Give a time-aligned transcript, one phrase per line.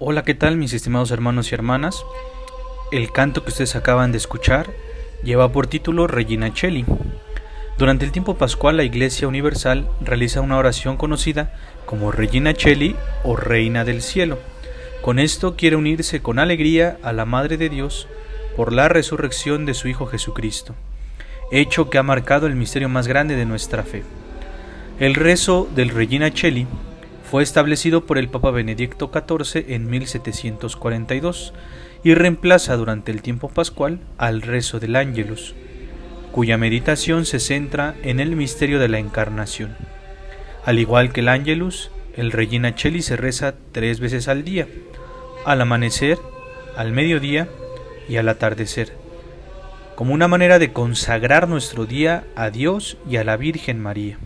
[0.00, 2.04] Hola, ¿qué tal mis estimados hermanos y hermanas?
[2.92, 4.70] El canto que ustedes acaban de escuchar
[5.24, 6.84] lleva por título Regina Cheli.
[7.78, 11.52] Durante el tiempo pascual la Iglesia Universal realiza una oración conocida
[11.84, 14.38] como Regina Cheli o Reina del Cielo.
[15.02, 18.06] Con esto quiere unirse con alegría a la Madre de Dios
[18.56, 20.76] por la resurrección de su Hijo Jesucristo,
[21.50, 24.04] hecho que ha marcado el misterio más grande de nuestra fe.
[25.00, 26.68] El rezo del Regina Cheli
[27.30, 31.52] fue establecido por el Papa Benedicto XIV en 1742
[32.02, 35.54] y reemplaza durante el tiempo pascual al rezo del Ángelus,
[36.32, 39.76] cuya meditación se centra en el misterio de la Encarnación.
[40.64, 44.66] Al igual que el Ángelus, el Regina Cheli se reza tres veces al día,
[45.44, 46.18] al amanecer,
[46.76, 47.46] al mediodía
[48.08, 48.94] y al atardecer,
[49.96, 54.18] como una manera de consagrar nuestro día a Dios y a la Virgen María.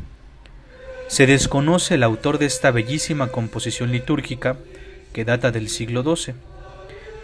[1.08, 4.56] Se desconoce el autor de esta bellísima composición litúrgica
[5.12, 6.34] que data del siglo XII,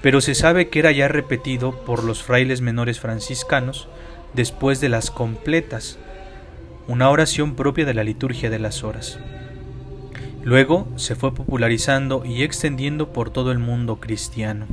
[0.02, 3.88] pero se sabe que era ya repetido por los frailes menores franciscanos
[4.34, 5.98] después de las completas,
[6.86, 9.18] una oración propia de la liturgia de las horas.
[10.44, 14.66] Luego se fue popularizando y extendiendo por todo el mundo cristiano.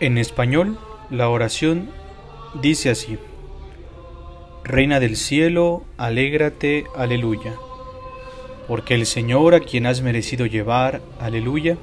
[0.00, 0.78] En español,
[1.10, 1.90] la oración
[2.60, 3.18] dice así.
[4.64, 7.56] Reina del cielo, alégrate, aleluya.
[8.68, 11.78] Porque el Señor a quien has merecido llevar, aleluya,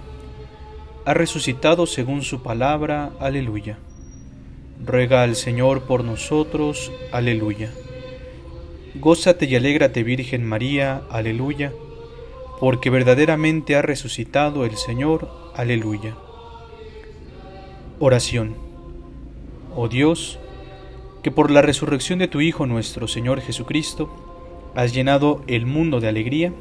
[1.06, 3.78] ha resucitado según su palabra, aleluya.
[4.86, 7.70] Ruega al Señor por nosotros, aleluya.
[8.96, 11.74] Gózate y alégrate Virgen María, aleluya,
[12.62, 16.16] porque verdaderamente ha resucitado el Señor, aleluya.
[18.00, 18.56] Oración.
[19.76, 20.40] Oh Dios,
[21.24, 24.10] que por la resurrección de tu Hijo nuestro Señor Jesucristo,
[24.76, 26.54] has llenado el mundo de alegría,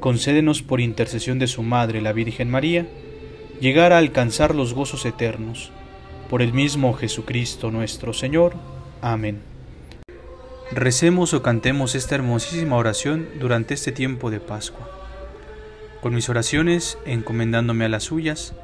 [0.00, 2.86] concédenos por intercesión de su Madre, la Virgen María,
[3.60, 5.70] llegar a alcanzar los gozos eternos.
[6.28, 8.54] Por el mismo Jesucristo nuestro Señor.
[9.00, 9.40] Amén.
[10.72, 14.90] Recemos o cantemos esta hermosísima oración durante este tiempo de Pascua.
[16.00, 18.54] Con mis oraciones, encomendándome a las suyas,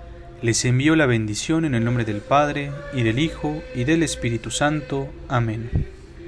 [0.42, 4.50] les envío la bendición en el nombre del Padre, y del Hijo, y del Espíritu
[4.50, 5.08] Santo.
[5.28, 5.99] Amén.